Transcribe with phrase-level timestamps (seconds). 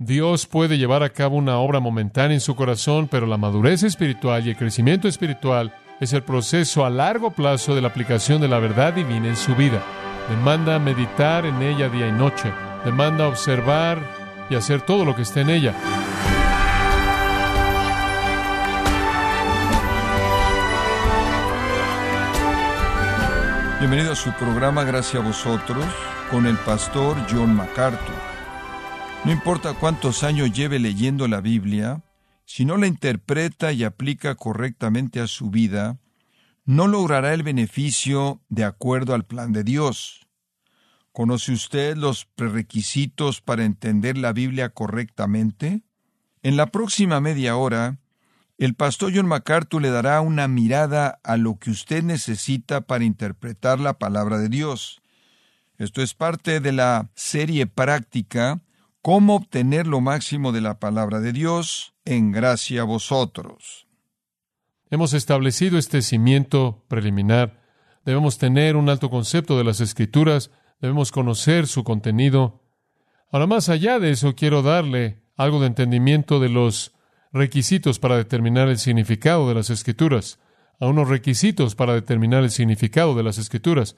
[0.00, 4.46] Dios puede llevar a cabo una obra momentánea en su corazón, pero la madurez espiritual
[4.46, 8.60] y el crecimiento espiritual es el proceso a largo plazo de la aplicación de la
[8.60, 9.82] verdad divina en su vida.
[10.30, 12.52] Demanda meditar en ella día y noche.
[12.84, 13.98] Demanda observar
[14.48, 15.74] y hacer todo lo que esté en ella.
[23.80, 25.84] Bienvenido a su programa Gracias a vosotros
[26.30, 28.27] con el pastor John MacArthur.
[29.24, 32.02] No importa cuántos años lleve leyendo la Biblia,
[32.44, 35.98] si no la interpreta y aplica correctamente a su vida,
[36.64, 40.26] no logrará el beneficio de acuerdo al plan de Dios.
[41.12, 45.82] ¿Conoce usted los prerequisitos para entender la Biblia correctamente?
[46.42, 47.98] En la próxima media hora,
[48.56, 53.80] el pastor John MacArthur le dará una mirada a lo que usted necesita para interpretar
[53.80, 55.02] la palabra de Dios.
[55.76, 58.60] Esto es parte de la serie práctica
[59.08, 63.86] cómo obtener lo máximo de la palabra de Dios en gracia a vosotros.
[64.90, 67.58] Hemos establecido este cimiento preliminar.
[68.04, 70.50] Debemos tener un alto concepto de las escrituras,
[70.82, 72.60] debemos conocer su contenido.
[73.32, 76.92] Ahora, más allá de eso, quiero darle algo de entendimiento de los
[77.32, 80.38] requisitos para determinar el significado de las escrituras,
[80.80, 83.96] a unos requisitos para determinar el significado de las escrituras.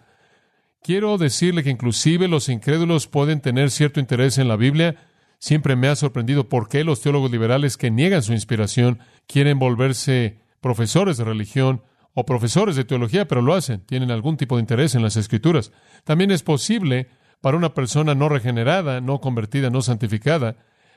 [0.82, 4.96] Quiero decirle que inclusive los incrédulos pueden tener cierto interés en la Biblia.
[5.40, 10.38] Siempre me ha sorprendido por qué los teólogos liberales que niegan su inspiración quieren volverse
[10.60, 11.82] profesores de religión
[12.14, 15.72] o profesores de teología, pero lo hacen, tienen algún tipo de interés en las escrituras.
[16.04, 17.08] También es posible
[17.40, 20.56] para una persona no regenerada, no convertida, no santificada,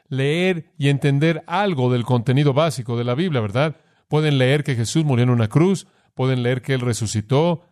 [0.09, 3.77] leer y entender algo del contenido básico de la Biblia, ¿verdad?
[4.09, 7.63] Pueden leer que Jesús murió en una cruz, pueden leer que Él resucitó,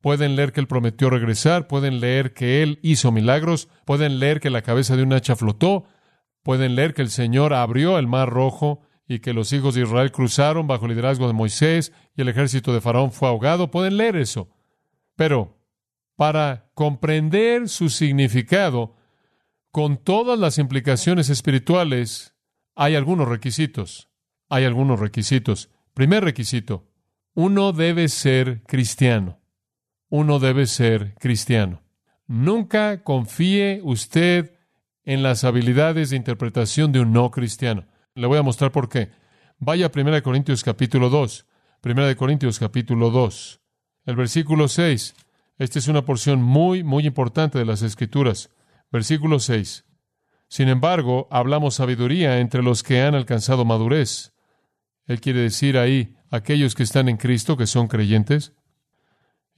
[0.00, 4.48] Pueden leer que Él prometió regresar, pueden leer que Él hizo milagros, pueden leer que
[4.48, 5.84] la cabeza de un hacha flotó,
[6.42, 10.12] pueden leer que el Señor abrió el mar rojo y que los hijos de Israel
[10.12, 14.16] cruzaron bajo el liderazgo de Moisés y el ejército de Faraón fue ahogado, pueden leer
[14.16, 14.48] eso.
[15.16, 15.58] Pero
[16.16, 18.96] para comprender su significado,
[19.70, 22.34] con todas las implicaciones espirituales,
[22.74, 24.08] hay algunos requisitos.
[24.48, 25.70] Hay algunos requisitos.
[25.94, 26.88] Primer requisito,
[27.34, 29.40] uno debe ser cristiano
[30.10, 31.82] uno debe ser cristiano.
[32.26, 34.52] Nunca confíe usted
[35.04, 37.86] en las habilidades de interpretación de un no cristiano.
[38.14, 39.10] Le voy a mostrar por qué.
[39.58, 41.46] Vaya a 1 Corintios capítulo 2.
[41.84, 43.60] 1 Corintios capítulo 2.
[44.06, 45.14] El versículo 6.
[45.58, 48.50] Esta es una porción muy, muy importante de las Escrituras.
[48.90, 49.84] Versículo 6.
[50.48, 54.32] Sin embargo, hablamos sabiduría entre los que han alcanzado madurez.
[55.06, 58.52] Él quiere decir ahí aquellos que están en Cristo, que son creyentes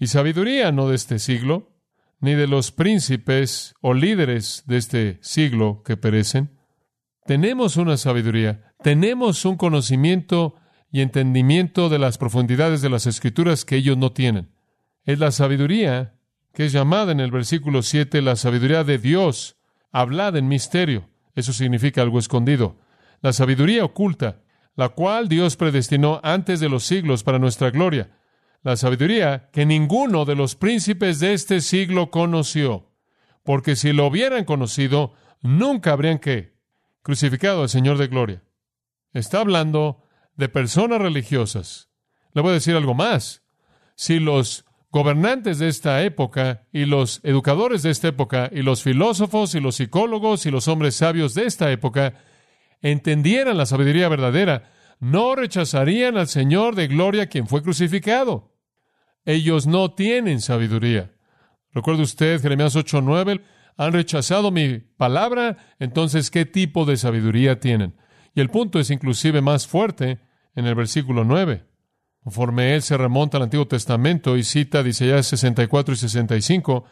[0.02, 1.71] y sabiduría no de este siglo,
[2.22, 6.56] ni de los príncipes o líderes de este siglo que perecen.
[7.26, 10.54] Tenemos una sabiduría, tenemos un conocimiento
[10.92, 14.54] y entendimiento de las profundidades de las escrituras que ellos no tienen.
[15.04, 16.14] Es la sabiduría
[16.54, 19.56] que es llamada en el versículo 7 la sabiduría de Dios,
[19.90, 21.08] hablada en misterio.
[21.34, 22.78] Eso significa algo escondido.
[23.20, 24.42] La sabiduría oculta,
[24.76, 28.10] la cual Dios predestinó antes de los siglos para nuestra gloria
[28.62, 32.90] la sabiduría que ninguno de los príncipes de este siglo conoció,
[33.44, 36.54] porque si lo hubieran conocido, nunca habrían que
[37.02, 38.42] crucificado al Señor de gloria.
[39.12, 40.04] Está hablando
[40.36, 41.90] de personas religiosas.
[42.32, 43.42] Le voy a decir algo más.
[43.96, 49.54] Si los gobernantes de esta época y los educadores de esta época y los filósofos
[49.54, 52.14] y los psicólogos y los hombres sabios de esta época
[52.80, 58.51] entendieran la sabiduría verdadera, no rechazarían al Señor de gloria quien fue crucificado.
[59.24, 61.12] Ellos no tienen sabiduría.
[61.72, 63.42] ¿Recuerda usted Jeremías 8:9?
[63.76, 67.94] Han rechazado mi palabra, entonces ¿qué tipo de sabiduría tienen?
[68.34, 70.20] Y el punto es inclusive más fuerte
[70.54, 71.64] en el versículo 9.
[72.22, 76.84] Conforme él se remonta al Antiguo Testamento y cita Isaías 64 y 65,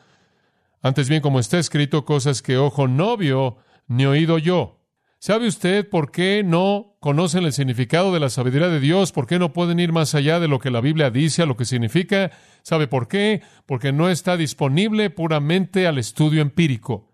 [0.82, 4.79] antes bien como está escrito, cosas que ojo no vio ni oído yo,
[5.22, 9.12] ¿Sabe usted por qué no conocen el significado de la sabiduría de Dios?
[9.12, 11.58] ¿Por qué no pueden ir más allá de lo que la Biblia dice, a lo
[11.58, 12.30] que significa?
[12.62, 13.42] ¿Sabe por qué?
[13.66, 17.12] Porque no está disponible puramente al estudio empírico.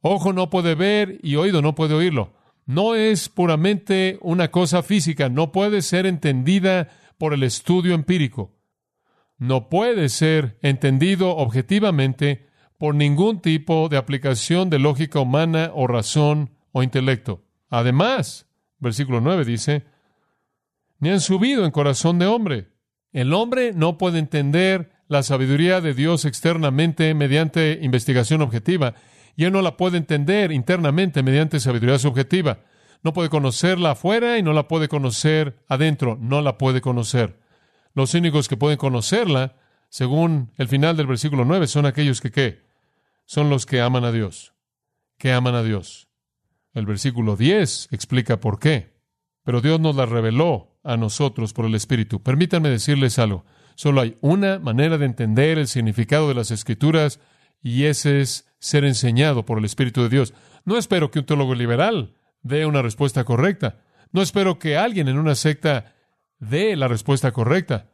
[0.00, 2.34] Ojo no puede ver y oído no puede oírlo.
[2.64, 8.56] No es puramente una cosa física, no puede ser entendida por el estudio empírico.
[9.38, 16.55] No puede ser entendido objetivamente por ningún tipo de aplicación de lógica humana o razón
[16.76, 17.42] o intelecto.
[17.70, 18.46] Además,
[18.80, 19.86] versículo 9 dice,
[20.98, 22.68] ni han subido en corazón de hombre.
[23.12, 28.92] El hombre no puede entender la sabiduría de Dios externamente mediante investigación objetiva,
[29.36, 32.58] y él no la puede entender internamente mediante sabiduría subjetiva.
[33.02, 37.40] No puede conocerla afuera y no la puede conocer adentro, no la puede conocer.
[37.94, 39.56] Los únicos que pueden conocerla,
[39.88, 42.66] según el final del versículo 9, son aquellos que qué?
[43.24, 44.52] Son los que aman a Dios,
[45.16, 46.05] que aman a Dios.
[46.76, 49.00] El versículo 10 explica por qué.
[49.44, 52.22] Pero Dios nos la reveló a nosotros por el Espíritu.
[52.22, 53.46] Permítanme decirles algo.
[53.76, 57.18] Solo hay una manera de entender el significado de las Escrituras
[57.62, 60.34] y ese es ser enseñado por el Espíritu de Dios.
[60.66, 63.80] No espero que un teólogo liberal dé una respuesta correcta.
[64.12, 65.94] No espero que alguien en una secta
[66.38, 67.88] dé la respuesta correcta.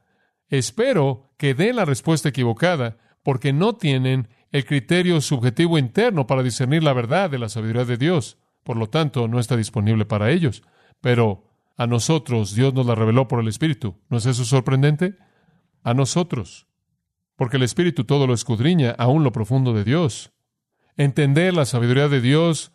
[0.48, 6.82] Espero que dé la respuesta equivocada porque no tienen el criterio subjetivo interno para discernir
[6.82, 8.38] la verdad de la sabiduría de Dios.
[8.64, 10.62] Por lo tanto, no está disponible para ellos.
[11.00, 11.44] Pero
[11.76, 13.96] a nosotros Dios nos la reveló por el Espíritu.
[14.08, 15.16] ¿No es eso sorprendente?
[15.82, 16.68] A nosotros.
[17.36, 20.32] Porque el Espíritu todo lo escudriña, aún lo profundo de Dios.
[20.96, 22.72] Entender la sabiduría de Dios,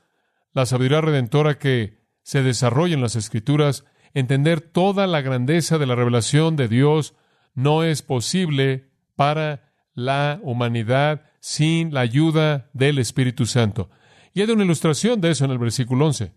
[0.53, 5.95] la sabiduría redentora que se desarrolla en las Escrituras, entender toda la grandeza de la
[5.95, 7.13] revelación de Dios,
[7.53, 13.89] no es posible para la humanidad sin la ayuda del Espíritu Santo.
[14.37, 16.31] Y hay una ilustración de eso en el versículo 11.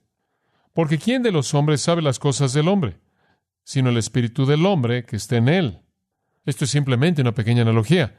[0.73, 2.99] Porque ¿quién de los hombres sabe las cosas del hombre?
[3.63, 5.83] Sino el Espíritu del hombre que está en él.
[6.47, 8.19] Esto es simplemente una pequeña analogía.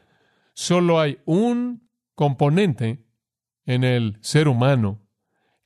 [0.54, 3.08] Solo hay un componente
[3.66, 5.02] en el ser humano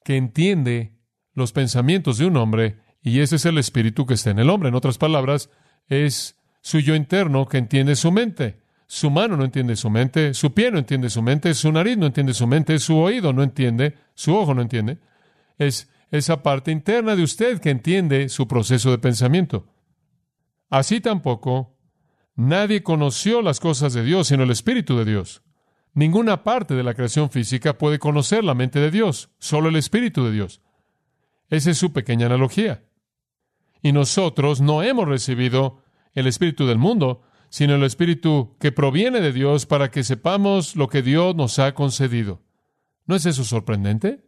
[0.06, 0.98] que entiende
[1.34, 4.70] los pensamientos de un hombre y ese es el espíritu que está en el hombre.
[4.70, 5.50] En otras palabras,
[5.88, 8.62] es su yo interno que entiende su mente.
[8.88, 12.06] Su mano no entiende su mente, su pie no entiende su mente, su nariz no
[12.06, 15.00] entiende su mente, su oído no entiende, su ojo no entiende.
[15.58, 19.68] Es esa parte interna de usted que entiende su proceso de pensamiento.
[20.70, 21.78] Así tampoco,
[22.36, 25.42] nadie conoció las cosas de Dios sino el Espíritu de Dios.
[25.94, 30.26] Ninguna parte de la creación física puede conocer la mente de Dios, solo el Espíritu
[30.26, 30.62] de Dios.
[31.50, 32.84] Esa es su pequeña analogía.
[33.82, 35.82] Y nosotros no hemos recibido
[36.14, 40.88] el Espíritu del mundo, sino el Espíritu que proviene de Dios para que sepamos lo
[40.88, 42.42] que Dios nos ha concedido.
[43.06, 44.26] ¿No es eso sorprendente?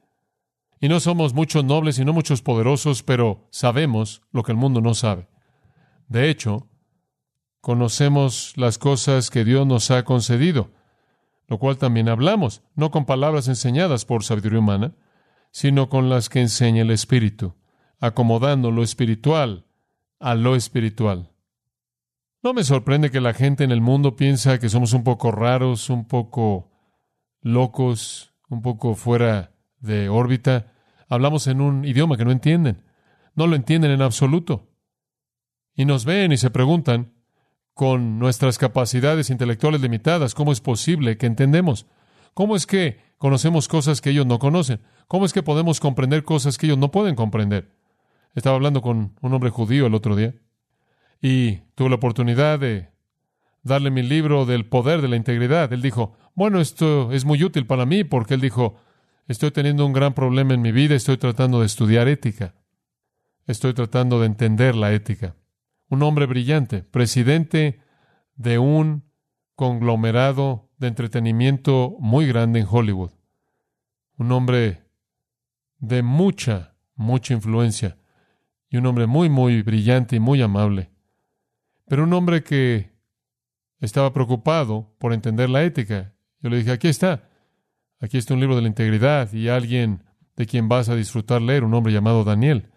[0.79, 4.81] Y no somos muchos nobles y no muchos poderosos, pero sabemos lo que el mundo
[4.81, 5.27] no sabe.
[6.07, 6.69] De hecho,
[7.61, 10.71] conocemos las cosas que Dios nos ha concedido,
[11.47, 14.93] lo cual también hablamos, no con palabras enseñadas por sabiduría humana,
[15.51, 17.55] sino con las que enseña el Espíritu,
[17.99, 19.65] acomodando lo espiritual
[20.19, 21.31] a lo espiritual.
[22.47, 25.89] No me sorprende que la gente en el mundo piensa que somos un poco raros,
[25.89, 26.71] un poco
[27.41, 29.51] locos, un poco fuera
[29.81, 30.71] de órbita,
[31.09, 32.85] hablamos en un idioma que no entienden.
[33.35, 34.69] No lo entienden en absoluto.
[35.75, 37.11] Y nos ven y se preguntan,
[37.73, 41.85] con nuestras capacidades intelectuales limitadas, ¿cómo es posible que entendemos?
[42.33, 44.79] ¿Cómo es que conocemos cosas que ellos no conocen?
[45.09, 47.75] ¿Cómo es que podemos comprender cosas que ellos no pueden comprender?
[48.35, 50.33] Estaba hablando con un hombre judío el otro día
[51.21, 52.89] y tuve la oportunidad de
[53.63, 55.71] darle mi libro del poder de la integridad.
[55.73, 58.77] Él dijo, bueno, esto es muy útil para mí porque él dijo,
[59.27, 62.55] Estoy teniendo un gran problema en mi vida, estoy tratando de estudiar ética.
[63.45, 65.35] Estoy tratando de entender la ética.
[65.89, 67.81] Un hombre brillante, presidente
[68.35, 69.11] de un
[69.55, 73.11] conglomerado de entretenimiento muy grande en Hollywood.
[74.17, 74.85] Un hombre
[75.79, 77.97] de mucha, mucha influencia.
[78.69, 80.91] Y un hombre muy, muy brillante y muy amable.
[81.87, 82.91] Pero un hombre que
[83.79, 86.13] estaba preocupado por entender la ética.
[86.41, 87.29] Yo le dije, aquí está.
[87.99, 90.03] Aquí está un libro de la integridad y alguien
[90.35, 92.71] de quien vas a disfrutar leer, un hombre llamado Daniel,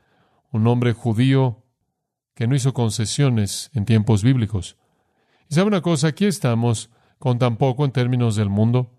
[0.51, 1.67] un hombre judío
[2.35, 4.79] que no hizo concesiones en tiempos bíblicos.
[5.49, 8.97] Y sabe una cosa, aquí estamos con tan poco en términos del mundo.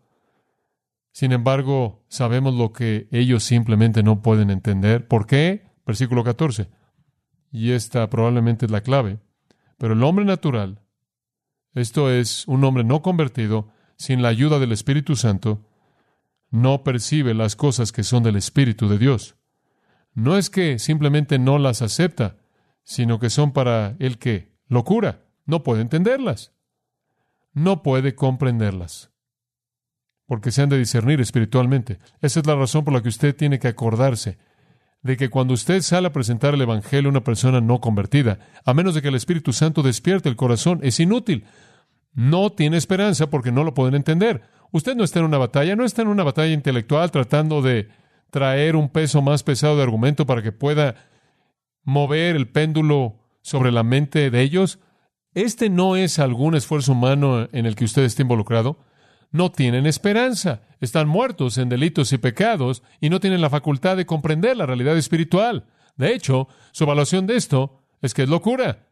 [1.11, 5.07] Sin embargo, sabemos lo que ellos simplemente no pueden entender.
[5.07, 5.71] ¿Por qué?
[5.85, 6.69] Versículo 14.
[7.51, 9.19] Y esta probablemente es la clave.
[9.81, 10.79] Pero el hombre natural,
[11.73, 15.65] esto es, un hombre no convertido, sin la ayuda del Espíritu Santo,
[16.51, 19.37] no percibe las cosas que son del Espíritu de Dios.
[20.13, 22.37] No es que simplemente no las acepta,
[22.83, 25.25] sino que son para el que locura.
[25.47, 26.53] No puede entenderlas.
[27.51, 29.09] No puede comprenderlas.
[30.27, 31.97] Porque se han de discernir espiritualmente.
[32.21, 34.37] Esa es la razón por la que usted tiene que acordarse
[35.03, 38.73] de que cuando usted sale a presentar el Evangelio a una persona no convertida, a
[38.73, 41.45] menos de que el Espíritu Santo despierte el corazón, es inútil.
[42.13, 44.43] No tiene esperanza porque no lo pueden entender.
[44.71, 47.89] Usted no está en una batalla, no está en una batalla intelectual tratando de
[48.29, 50.95] traer un peso más pesado de argumento para que pueda
[51.83, 54.79] mover el péndulo sobre la mente de ellos.
[55.33, 58.79] Este no es algún esfuerzo humano en el que usted esté involucrado.
[59.31, 60.61] No tienen esperanza.
[60.81, 64.97] Están muertos en delitos y pecados y no tienen la facultad de comprender la realidad
[64.97, 65.65] espiritual.
[65.95, 68.87] De hecho, su evaluación de esto es que es locura,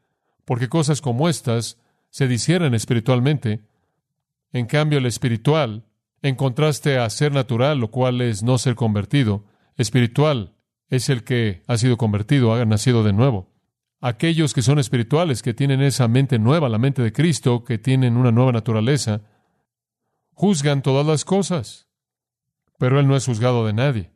[0.45, 1.77] porque cosas como estas
[2.11, 3.61] se disciernen espiritualmente.
[4.53, 5.85] En cambio, el espiritual,
[6.21, 10.53] en contraste a ser natural, lo cual es no ser convertido, espiritual
[10.89, 13.51] es el que ha sido convertido, ha nacido de nuevo.
[14.01, 18.15] Aquellos que son espirituales, que tienen esa mente nueva, la mente de Cristo, que tienen
[18.15, 19.21] una nueva naturaleza,
[20.39, 21.89] juzgan todas las cosas.
[22.77, 24.13] Pero Él no es juzgado de nadie.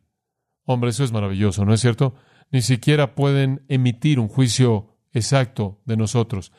[0.64, 2.14] Hombre, eso es maravilloso, ¿no es cierto?
[2.50, 6.50] Ni siquiera pueden emitir un juicio exacto de nosotros.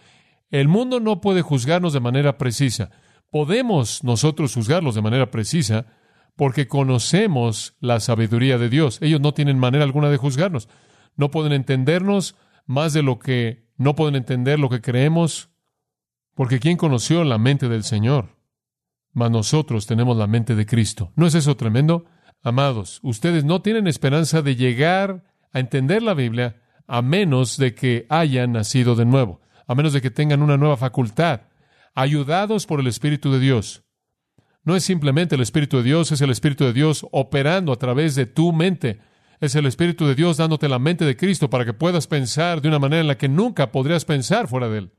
[0.51, 2.91] El mundo no puede juzgarnos de manera precisa.
[3.31, 5.87] Podemos nosotros juzgarlos de manera precisa
[6.35, 8.99] porque conocemos la sabiduría de Dios.
[9.01, 10.69] Ellos no tienen manera alguna de juzgarnos.
[11.15, 12.35] No pueden entendernos
[12.67, 15.49] más de lo que no pueden entender lo que creemos,
[16.35, 18.34] porque ¿quién conoció la mente del Señor?
[19.15, 21.13] Mas nosotros tenemos la mente de Cristo.
[21.15, 22.03] ¿No es eso tremendo?
[22.43, 28.05] Amados, ustedes no tienen esperanza de llegar a entender la Biblia a menos de que
[28.09, 31.43] hayan nacido de nuevo, a menos de que tengan una nueva facultad,
[31.95, 33.83] ayudados por el Espíritu de Dios.
[34.65, 38.15] No es simplemente el Espíritu de Dios, es el Espíritu de Dios operando a través
[38.15, 38.99] de tu mente.
[39.39, 42.67] Es el Espíritu de Dios dándote la mente de Cristo para que puedas pensar de
[42.67, 44.91] una manera en la que nunca podrías pensar fuera de Él.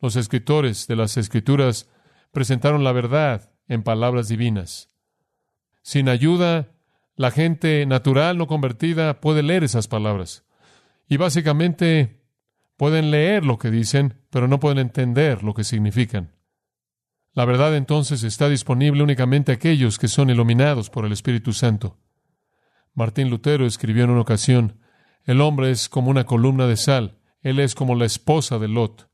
[0.00, 1.88] Los escritores de las Escrituras
[2.38, 4.90] presentaron la verdad en palabras divinas.
[5.82, 6.68] Sin ayuda,
[7.16, 10.44] la gente natural no convertida puede leer esas palabras.
[11.08, 12.22] Y básicamente
[12.76, 16.30] pueden leer lo que dicen, pero no pueden entender lo que significan.
[17.32, 21.98] La verdad entonces está disponible únicamente a aquellos que son iluminados por el Espíritu Santo.
[22.94, 24.78] Martín Lutero escribió en una ocasión,
[25.24, 29.10] el hombre es como una columna de sal, él es como la esposa de Lot,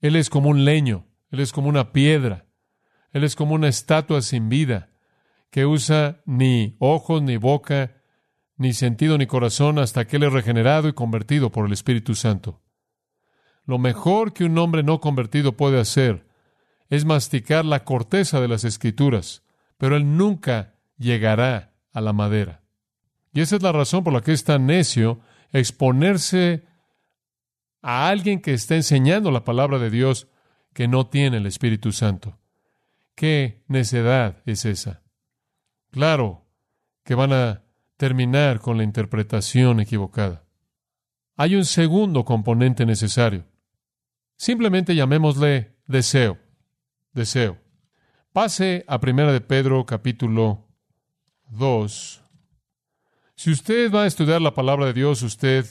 [0.00, 2.46] él es como un leño, él es como una piedra,
[3.12, 4.90] él es como una estatua sin vida,
[5.50, 7.96] que usa ni ojos, ni boca,
[8.56, 12.60] ni sentido, ni corazón, hasta que él es regenerado y convertido por el Espíritu Santo.
[13.64, 16.26] Lo mejor que un hombre no convertido puede hacer
[16.88, 19.44] es masticar la corteza de las escrituras,
[19.78, 22.62] pero él nunca llegará a la madera.
[23.32, 25.20] Y esa es la razón por la que es tan necio
[25.52, 26.64] exponerse
[27.80, 30.28] a alguien que está enseñando la palabra de Dios
[30.72, 32.38] que no tiene el Espíritu Santo.
[33.14, 35.02] ¿Qué necedad es esa?
[35.90, 36.46] Claro
[37.04, 37.62] que van a
[37.96, 40.44] terminar con la interpretación equivocada.
[41.36, 43.46] Hay un segundo componente necesario.
[44.36, 46.38] Simplemente llamémosle deseo.
[47.12, 47.58] Deseo.
[48.32, 50.68] Pase a Primera de Pedro capítulo
[51.50, 52.20] 2,
[53.42, 55.64] si usted va a estudiar la palabra de Dios, usted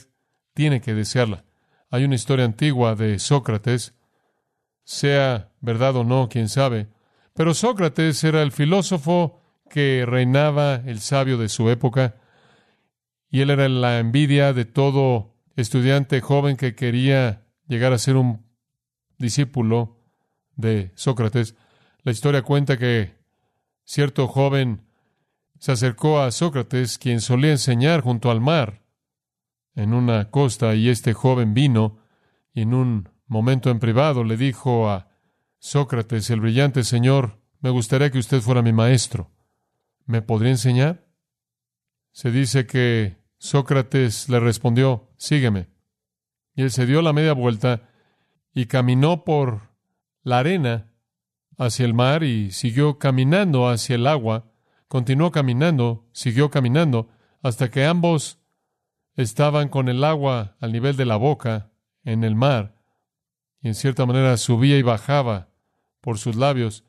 [0.55, 1.45] tiene que desearla.
[1.91, 3.93] Hay una historia antigua de Sócrates,
[4.89, 6.87] sea verdad o no, quién sabe,
[7.35, 12.15] pero Sócrates era el filósofo que reinaba, el sabio de su época,
[13.29, 18.43] y él era la envidia de todo estudiante joven que quería llegar a ser un
[19.19, 19.99] discípulo
[20.55, 21.53] de Sócrates.
[22.01, 23.13] La historia cuenta que
[23.83, 24.87] cierto joven
[25.59, 28.81] se acercó a Sócrates, quien solía enseñar junto al mar
[29.75, 31.99] en una costa, y este joven vino
[32.55, 35.07] y en un momento en privado le dijo a
[35.59, 39.31] Sócrates, el brillante señor, me gustaría que usted fuera mi maestro.
[40.05, 41.07] ¿Me podría enseñar?
[42.11, 45.69] Se dice que Sócrates le respondió, sígueme.
[46.55, 47.89] Y él se dio la media vuelta
[48.53, 49.69] y caminó por
[50.23, 50.91] la arena
[51.57, 54.49] hacia el mar y siguió caminando hacia el agua
[54.89, 57.09] Continuó caminando, siguió caminando,
[57.43, 58.39] hasta que ambos
[59.15, 61.69] estaban con el agua al nivel de la boca
[62.03, 62.78] en el mar,
[63.61, 65.49] y en cierta manera subía y bajaba
[66.01, 66.85] por sus labios.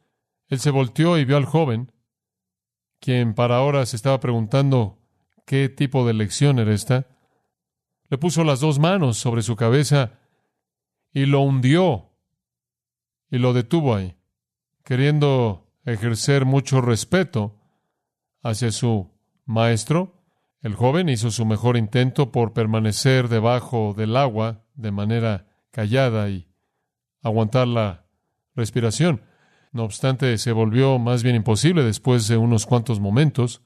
[0.48, 1.92] Él se volteó y vio al joven,
[3.00, 4.98] quien para ahora se estaba preguntando
[5.46, 7.06] qué tipo de lección era esta.
[8.08, 10.18] Le puso las dos manos sobre su cabeza
[11.12, 12.10] y lo hundió
[13.30, 14.16] y lo detuvo ahí,
[14.84, 17.60] queriendo ejercer mucho respeto
[18.42, 19.10] hacia su
[19.44, 20.22] maestro.
[20.60, 26.49] El joven hizo su mejor intento por permanecer debajo del agua de manera callada y
[27.22, 28.06] aguantar la
[28.54, 29.22] respiración.
[29.72, 33.62] No obstante, se volvió más bien imposible después de unos cuantos momentos,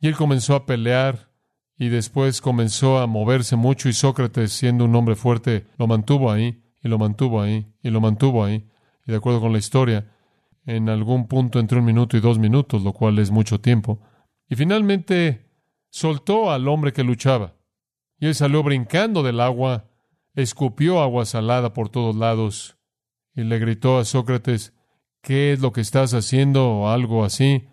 [0.00, 1.30] y él comenzó a pelear
[1.78, 6.62] y después comenzó a moverse mucho y Sócrates, siendo un hombre fuerte, lo mantuvo ahí
[6.82, 8.68] y lo mantuvo ahí y lo mantuvo ahí.
[9.06, 10.12] Y de acuerdo con la historia,
[10.66, 14.00] en algún punto entre un minuto y dos minutos, lo cual es mucho tiempo.
[14.48, 15.50] Y finalmente
[15.90, 17.54] soltó al hombre que luchaba.
[18.18, 19.86] Y él salió brincando del agua,
[20.34, 22.76] escupió agua salada por todos lados
[23.34, 24.72] y le gritó a Sócrates,
[25.20, 26.70] ¿qué es lo que estás haciendo?
[26.70, 27.68] o algo así.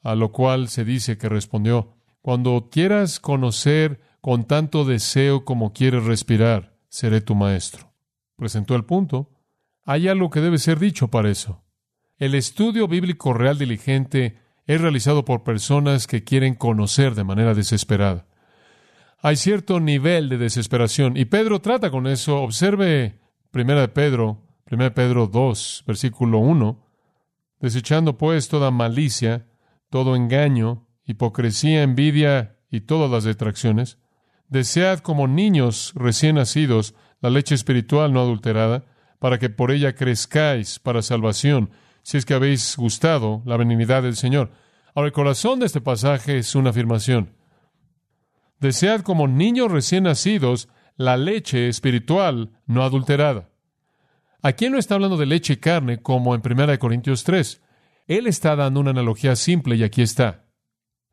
[0.00, 6.04] a lo cual se dice que respondió, cuando quieras conocer con tanto deseo como quieres
[6.04, 7.92] respirar, seré tu maestro.
[8.36, 9.30] Presentó el punto.
[9.84, 11.64] Hay algo que debe ser dicho para eso.
[12.18, 18.26] El estudio bíblico real diligente es realizado por personas que quieren conocer de manera desesperada.
[19.20, 22.40] Hay cierto nivel de desesperación y Pedro trata con eso.
[22.40, 23.18] Observe
[23.50, 26.86] Primera de Pedro, 1 Pedro 2, versículo 1.
[27.60, 29.48] Desechando pues toda malicia,
[29.90, 33.98] todo engaño, hipocresía, envidia y todas las detracciones,
[34.48, 38.84] desead como niños recién nacidos la leche espiritual no adulterada,
[39.18, 41.70] para que por ella crezcáis para salvación,
[42.02, 44.52] si es que habéis gustado la benignidad del Señor.
[44.94, 47.37] Ahora, el corazón de este pasaje es una afirmación.
[48.60, 53.50] Desead como niños recién nacidos la leche espiritual no adulterada.
[54.42, 57.62] Aquí no está hablando de leche y carne como en 1 Corintios 3.
[58.06, 60.46] Él está dando una analogía simple y aquí está.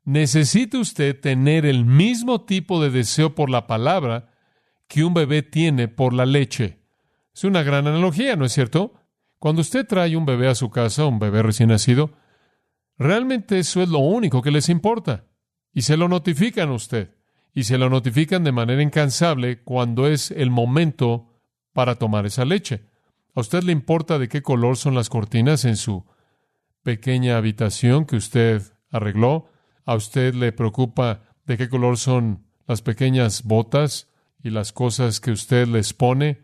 [0.04, 4.32] Necesita usted tener el mismo tipo de deseo por la palabra
[4.88, 6.80] que un bebé tiene por la leche.
[7.34, 8.94] Es una gran analogía, ¿no es cierto?
[9.40, 12.14] Cuando usted trae un bebé a su casa, un bebé recién nacido,
[12.98, 15.26] realmente eso es lo único que les importa.
[15.74, 17.16] Y se lo notifican a usted.
[17.58, 21.32] Y se lo notifican de manera incansable cuando es el momento
[21.72, 22.84] para tomar esa leche.
[23.34, 26.06] ¿A usted le importa de qué color son las cortinas en su
[26.84, 29.48] pequeña habitación que usted arregló?
[29.86, 34.10] ¿A usted le preocupa de qué color son las pequeñas botas
[34.44, 36.44] y las cosas que usted les pone?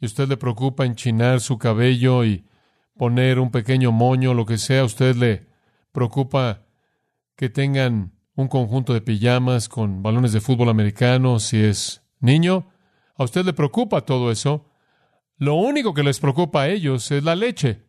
[0.00, 2.46] ¿Y usted le preocupa enchinar su cabello y
[2.96, 4.80] poner un pequeño moño, lo que sea?
[4.80, 5.46] ¿A usted le
[5.92, 6.62] preocupa
[7.36, 12.68] que tengan un conjunto de pijamas con balones de fútbol americano si es niño?
[13.16, 14.70] ¿A usted le preocupa todo eso?
[15.38, 17.88] Lo único que les preocupa a ellos es la leche.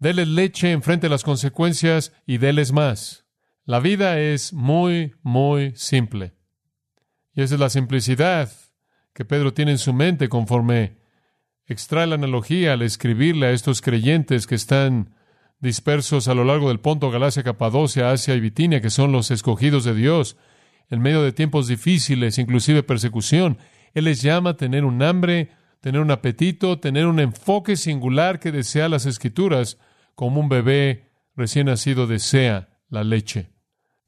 [0.00, 3.26] Deles leche enfrente las consecuencias y deles más.
[3.64, 6.34] La vida es muy, muy simple.
[7.32, 8.50] Y esa es la simplicidad
[9.14, 10.98] que Pedro tiene en su mente conforme
[11.66, 15.14] extrae la analogía al escribirle a estos creyentes que están
[15.60, 19.84] dispersos a lo largo del Ponto, Galacia, Capadocia, Asia y Bitinia, que son los escogidos
[19.84, 20.36] de Dios,
[20.88, 23.58] en medio de tiempos difíciles, inclusive persecución.
[23.94, 28.52] Él les llama a tener un hambre tener un apetito, tener un enfoque singular que
[28.52, 29.78] desea las escrituras,
[30.14, 33.50] como un bebé recién nacido desea la leche.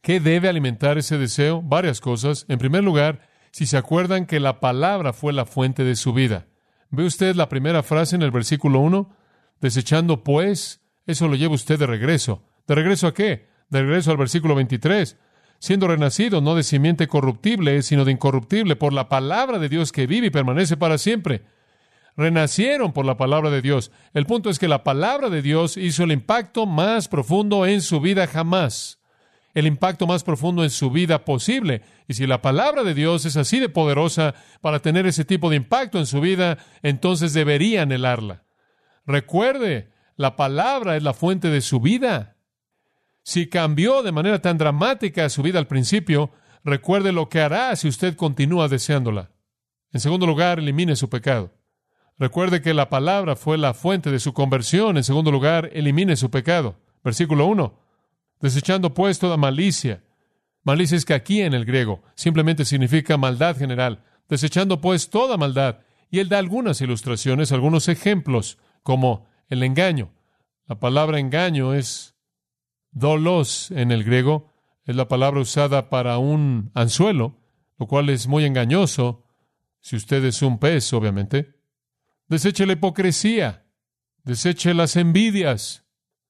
[0.02, 1.62] ¿Qué debe alimentar ese deseo?
[1.62, 2.44] Varias cosas.
[2.48, 3.20] En primer lugar,
[3.52, 6.46] si se acuerdan que la palabra fue la fuente de su vida.
[6.90, 9.16] ¿Ve usted la primera frase en el versículo 1?
[9.60, 12.42] Desechando pues, eso lo lleva usted de regreso.
[12.66, 13.48] ¿De regreso a qué?
[13.68, 15.16] De regreso al versículo 23.
[15.58, 20.06] Siendo renacido no de simiente corruptible, sino de incorruptible, por la palabra de Dios que
[20.06, 21.42] vive y permanece para siempre
[22.16, 23.90] renacieron por la palabra de Dios.
[24.14, 28.00] El punto es que la palabra de Dios hizo el impacto más profundo en su
[28.00, 28.98] vida jamás.
[29.54, 31.82] El impacto más profundo en su vida posible.
[32.08, 35.56] Y si la palabra de Dios es así de poderosa para tener ese tipo de
[35.56, 38.44] impacto en su vida, entonces debería anhelarla.
[39.04, 39.91] Recuerde,
[40.22, 42.37] la palabra es la fuente de su vida.
[43.24, 46.30] Si cambió de manera tan dramática su vida al principio,
[46.64, 49.32] recuerde lo que hará si usted continúa deseándola.
[49.92, 51.52] En segundo lugar, elimine su pecado.
[52.18, 54.96] Recuerde que la palabra fue la fuente de su conversión.
[54.96, 56.76] En segundo lugar, elimine su pecado.
[57.02, 57.80] Versículo 1.
[58.40, 60.04] Desechando pues toda malicia.
[60.62, 64.04] Malicia es que aquí en el griego simplemente significa maldad general.
[64.28, 65.80] Desechando pues toda maldad.
[66.12, 70.14] Y él da algunas ilustraciones, algunos ejemplos, como el engaño.
[70.66, 72.16] La palabra engaño es
[72.90, 74.50] dolos en el griego.
[74.86, 77.36] Es la palabra usada para un anzuelo,
[77.78, 79.24] lo cual es muy engañoso
[79.80, 81.54] si usted es un pez, obviamente.
[82.28, 83.66] Deseche la hipocresía,
[84.24, 85.84] deseche las envidias,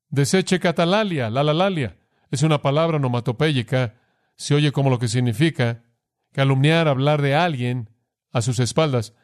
[0.09, 1.97] deseche catalalia, la.
[2.33, 4.01] Es una palabra onomatopéyica,
[4.35, 5.85] se oye como lo que significa
[6.33, 7.89] calumniar, hablar de alguien
[8.33, 9.15] a sus espaldas.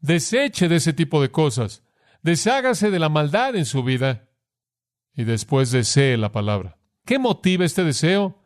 [0.00, 1.82] Deseche de ese tipo de cosas,
[2.22, 4.28] deshágase de la maldad en su vida
[5.14, 6.78] y después desee la palabra.
[7.04, 8.42] ¿Qué motiva este deseo?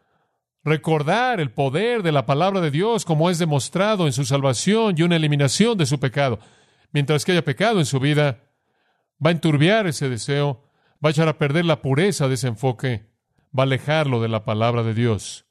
[0.65, 5.03] Recordar el poder de la palabra de Dios como es demostrado en su salvación y
[5.03, 6.39] una eliminación de su pecado
[6.93, 8.45] mientras que haya pecado en su vida,
[9.25, 10.65] va a enturbiar ese deseo,
[11.05, 13.11] va a echar a perder la pureza de ese enfoque,
[13.57, 15.47] va a alejarlo de la palabra de Dios.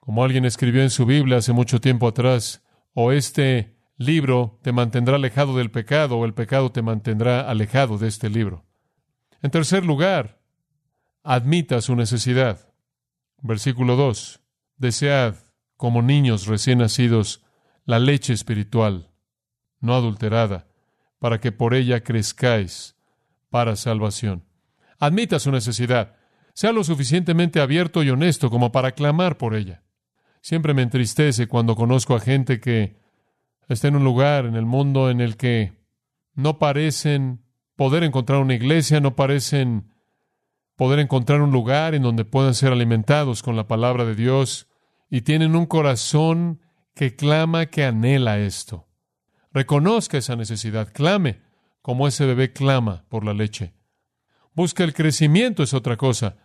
[0.00, 5.16] Como alguien escribió en su Biblia hace mucho tiempo atrás, o este libro te mantendrá
[5.16, 8.64] alejado del pecado, o el pecado te mantendrá alejado de este libro.
[9.42, 10.40] En tercer lugar,
[11.22, 12.68] admita su necesidad.
[13.40, 14.40] Versículo 2.
[14.76, 15.34] Desead,
[15.76, 17.44] como niños recién nacidos,
[17.84, 19.10] la leche espiritual,
[19.80, 20.68] no adulterada,
[21.18, 22.96] para que por ella crezcáis
[23.50, 24.44] para salvación.
[24.98, 26.16] Admita su necesidad.
[26.54, 29.82] Sea lo suficientemente abierto y honesto como para clamar por ella.
[30.40, 33.01] Siempre me entristece cuando conozco a gente que
[33.68, 35.72] está en un lugar en el mundo en el que
[36.34, 37.44] no parecen
[37.76, 39.92] poder encontrar una iglesia, no parecen
[40.76, 44.68] poder encontrar un lugar en donde puedan ser alimentados con la palabra de Dios
[45.10, 46.60] y tienen un corazón
[46.94, 48.88] que clama, que anhela esto.
[49.52, 51.40] Reconozca esa necesidad, clame
[51.82, 53.74] como ese bebé clama por la leche.
[54.54, 56.36] Busca el crecimiento, es otra cosa.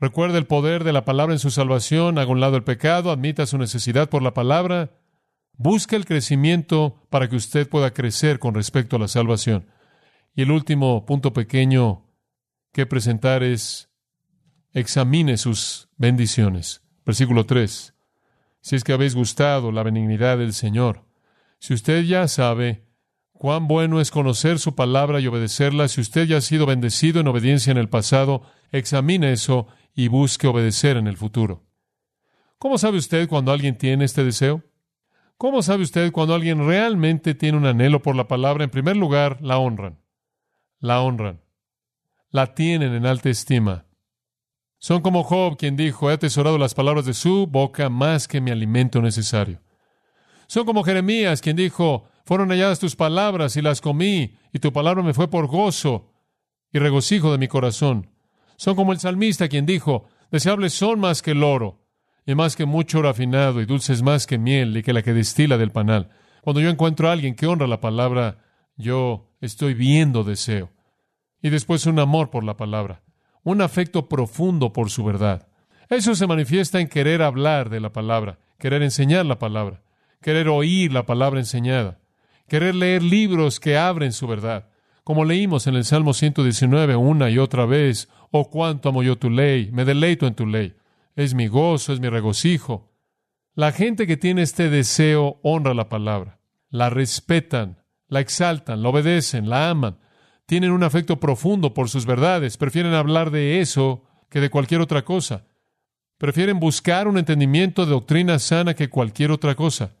[0.00, 3.46] Recuerda el poder de la palabra en su salvación, haga un lado el pecado, admita
[3.46, 4.90] su necesidad por la palabra.
[5.56, 9.66] Busca el crecimiento para que usted pueda crecer con respecto a la salvación.
[10.34, 12.06] Y el último punto pequeño
[12.72, 13.90] que presentar es
[14.72, 16.82] examine sus bendiciones.
[17.04, 17.94] Versículo 3.
[18.60, 21.04] Si es que habéis gustado la benignidad del Señor,
[21.58, 22.86] si usted ya sabe
[23.32, 27.28] cuán bueno es conocer su palabra y obedecerla, si usted ya ha sido bendecido en
[27.28, 31.66] obediencia en el pasado, examine eso y busque obedecer en el futuro.
[32.58, 34.62] ¿Cómo sabe usted cuando alguien tiene este deseo?
[35.42, 38.62] ¿Cómo sabe usted cuando alguien realmente tiene un anhelo por la palabra?
[38.62, 39.98] En primer lugar, la honran.
[40.78, 41.40] La honran.
[42.30, 43.84] La tienen en alta estima.
[44.78, 48.52] Son como Job, quien dijo, he atesorado las palabras de su boca más que mi
[48.52, 49.60] alimento necesario.
[50.46, 55.02] Son como Jeremías, quien dijo, fueron halladas tus palabras y las comí, y tu palabra
[55.02, 56.12] me fue por gozo
[56.72, 58.12] y regocijo de mi corazón.
[58.54, 61.81] Son como el salmista quien dijo, deseables son más que el oro,
[62.26, 65.12] y más que mucho oro afinado, y dulces más que miel, y que la que
[65.12, 66.10] destila del panal.
[66.42, 68.38] Cuando yo encuentro a alguien que honra la palabra,
[68.76, 70.70] yo estoy viendo deseo.
[71.40, 73.02] Y después un amor por la palabra,
[73.42, 75.48] un afecto profundo por su verdad.
[75.88, 79.82] Eso se manifiesta en querer hablar de la palabra, querer enseñar la palabra,
[80.20, 81.98] querer oír la palabra enseñada,
[82.48, 84.68] querer leer libros que abren su verdad,
[85.04, 89.30] como leímos en el Salmo 119 una y otra vez, oh cuánto amo yo tu
[89.30, 90.74] ley, me deleito en tu ley,
[91.16, 92.92] es mi gozo, es mi regocijo.
[93.54, 99.48] La gente que tiene este deseo honra la palabra, la respetan, la exaltan, la obedecen,
[99.48, 99.98] la aman,
[100.46, 105.04] tienen un afecto profundo por sus verdades, prefieren hablar de eso que de cualquier otra
[105.04, 105.44] cosa,
[106.18, 109.96] prefieren buscar un entendimiento de doctrina sana que cualquier otra cosa.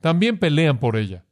[0.00, 1.24] También pelean por ella.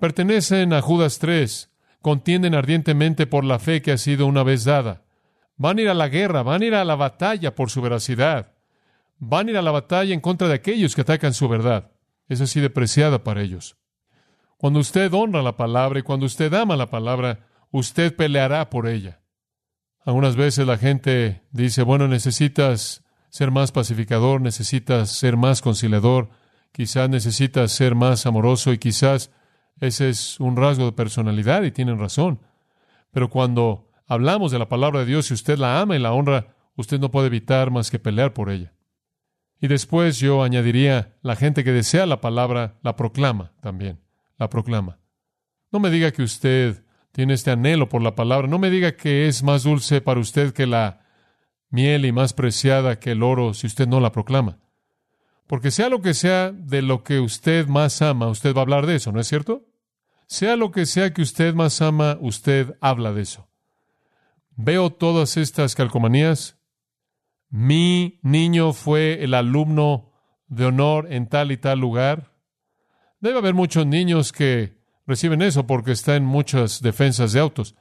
[0.00, 1.70] Pertenecen a Judas 3,
[2.02, 5.04] contienden ardientemente por la fe que ha sido una vez dada.
[5.56, 8.52] Van a ir a la guerra, van a ir a la batalla por su veracidad.
[9.18, 11.90] Van a ir a la batalla en contra de aquellos que atacan su verdad.
[12.28, 13.76] Es así de preciada para ellos.
[14.56, 19.20] Cuando usted honra la palabra y cuando usted ama la palabra, usted peleará por ella.
[20.04, 26.30] Algunas veces la gente dice, bueno, necesitas ser más pacificador, necesitas ser más conciliador,
[26.72, 29.30] quizás necesitas ser más amoroso y quizás
[29.80, 32.40] ese es un rasgo de personalidad y tienen razón.
[33.12, 36.54] Pero cuando hablamos de la palabra de Dios y usted la ama y la honra,
[36.76, 38.72] usted no puede evitar más que pelear por ella.
[39.60, 44.00] Y después yo añadiría, la gente que desea la palabra la proclama también,
[44.38, 44.98] la proclama.
[45.72, 49.26] No me diga que usted tiene este anhelo por la palabra, no me diga que
[49.26, 51.00] es más dulce para usted que la
[51.70, 54.58] miel y más preciada que el oro si usted no la proclama.
[55.48, 58.86] Porque sea lo que sea de lo que usted más ama, usted va a hablar
[58.86, 59.64] de eso, ¿no es cierto?
[60.26, 63.48] Sea lo que sea que usted más ama, usted habla de eso.
[64.56, 66.57] Veo todas estas calcomanías.
[67.50, 70.12] Mi niño fue el alumno
[70.48, 72.32] de honor en tal y tal lugar.
[73.20, 77.74] Debe haber muchos niños que reciben eso porque está en muchas defensas de autos.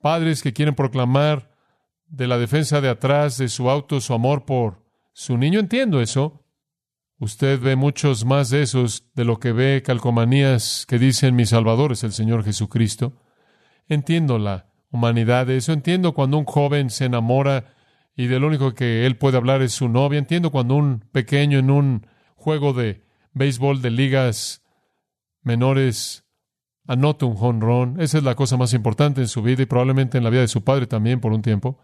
[0.00, 1.50] Padres que quieren proclamar
[2.06, 5.60] de la defensa de atrás de su auto su amor por su niño.
[5.60, 6.44] Entiendo eso.
[7.18, 11.92] Usted ve muchos más de esos de lo que ve calcomanías que dicen mi Salvador
[11.92, 13.12] es el Señor Jesucristo.
[13.88, 15.72] Entiendo la humanidad de eso.
[15.72, 17.74] Entiendo cuando un joven se enamora
[18.20, 20.18] y de lo único que él puede hablar es su novia.
[20.18, 22.06] Entiendo cuando un pequeño en un
[22.36, 23.02] juego de
[23.32, 24.62] béisbol de ligas
[25.42, 26.26] menores
[26.86, 27.98] anota un jonrón.
[27.98, 30.48] Esa es la cosa más importante en su vida y probablemente en la vida de
[30.48, 31.78] su padre también por un tiempo.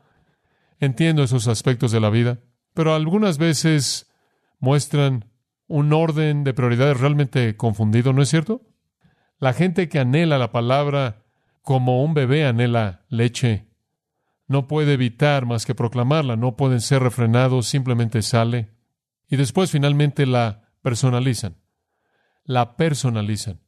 [0.78, 2.40] Entiendo esos aspectos de la vida,
[2.74, 4.12] pero algunas veces
[4.60, 5.24] muestran
[5.68, 8.60] un orden de prioridades realmente confundido, ¿no es cierto?
[9.38, 11.22] La gente que anhela la palabra
[11.62, 13.65] como un bebé anhela leche,
[14.46, 18.70] no puede evitar más que proclamarla, no pueden ser refrenados, simplemente sale.
[19.28, 21.56] Y después finalmente la personalizan.
[22.44, 23.60] La personalizan.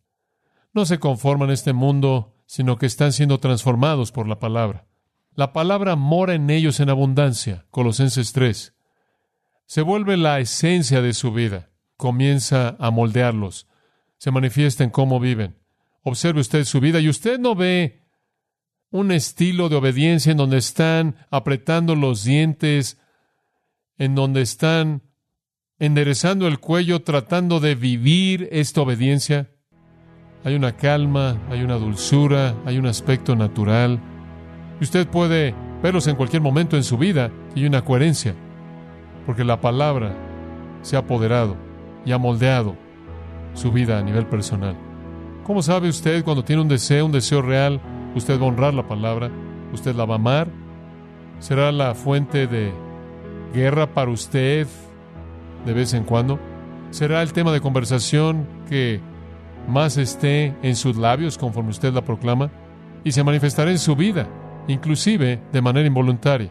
[0.73, 4.87] No se conforman a este mundo, sino que están siendo transformados por la palabra.
[5.35, 7.67] La palabra mora en ellos en abundancia.
[7.71, 8.75] Colosenses 3
[9.69, 13.69] se vuelve la esencia de su vida, comienza a moldearlos,
[14.17, 15.59] se manifiesta en cómo viven.
[16.03, 17.98] Observe usted su vida y usted no ve
[18.90, 22.98] un estilo de obediencia en donde están apretando los dientes
[23.98, 25.03] en donde están
[25.79, 29.51] enderezando el cuello, tratando de vivir esta obediencia.
[30.44, 34.01] Hay una calma, hay una dulzura, hay un aspecto natural.
[34.81, 38.35] Y usted puede verlos en cualquier momento en su vida y una coherencia,
[39.27, 40.16] porque la palabra
[40.83, 41.57] se ha apoderado
[42.05, 42.77] y ha moldeado
[43.55, 44.77] su vida a nivel personal.
[45.44, 47.81] ¿Cómo sabe usted cuando tiene un deseo, un deseo real,
[48.18, 49.31] usted va a honrar la palabra,
[49.72, 50.48] usted la va a amar?
[51.38, 52.72] ¿Será la fuente de
[53.54, 54.66] guerra para usted
[55.64, 56.38] de vez en cuando?
[56.90, 59.00] ¿Será el tema de conversación que
[59.68, 62.50] más esté en sus labios conforme usted la proclama?
[63.04, 64.26] Y se manifestará en su vida,
[64.66, 66.50] inclusive de manera involuntaria.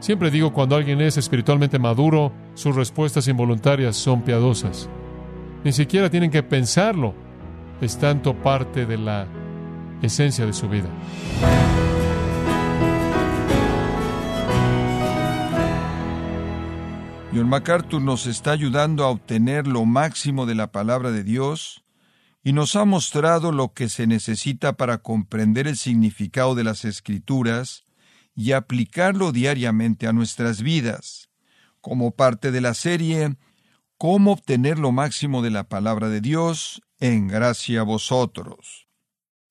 [0.00, 4.88] Siempre digo cuando alguien es espiritualmente maduro, sus respuestas involuntarias son piadosas.
[5.62, 7.14] Ni siquiera tienen que pensarlo.
[7.80, 9.26] Es tanto parte de la
[10.02, 10.88] esencia de su vida.
[17.34, 21.82] John MacArthur nos está ayudando a obtener lo máximo de la palabra de Dios
[22.44, 27.84] y nos ha mostrado lo que se necesita para comprender el significado de las escrituras
[28.34, 31.30] y aplicarlo diariamente a nuestras vidas,
[31.80, 33.36] como parte de la serie
[33.96, 38.88] Cómo obtener lo máximo de la palabra de Dios en gracia a vosotros.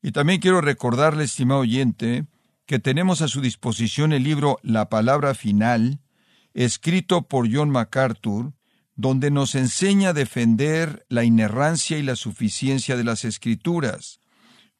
[0.01, 2.25] Y también quiero recordarle, estimado oyente,
[2.65, 5.99] que tenemos a su disposición el libro La palabra final,
[6.53, 8.53] escrito por John MacArthur,
[8.95, 14.19] donde nos enseña a defender la inerrancia y la suficiencia de las escrituras.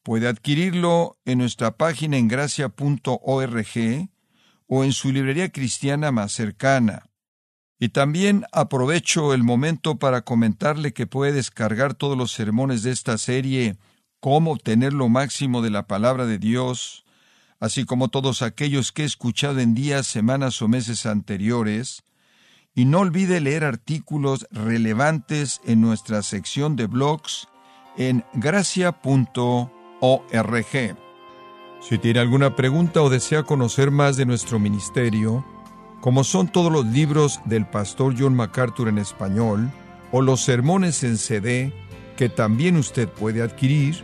[0.04, 4.10] Puede adquirirlo en nuestra página en gracia.org
[4.68, 7.10] o en su librería cristiana más cercana.
[7.80, 13.18] Y también aprovecho el momento para comentarle que puede descargar todos los sermones de esta
[13.18, 13.78] serie
[14.22, 17.02] Cómo obtener lo máximo de la palabra de Dios
[17.62, 22.04] así como todos aquellos que he escuchado en días, semanas o meses anteriores,
[22.74, 27.48] y no olvide leer artículos relevantes en nuestra sección de blogs
[27.98, 29.70] en gracia.org.
[31.82, 35.46] Si tiene alguna pregunta o desea conocer más de nuestro ministerio,
[36.00, 39.72] como son todos los libros del pastor John MacArthur en español,
[40.12, 41.74] o los sermones en CD
[42.18, 44.04] que también usted puede adquirir,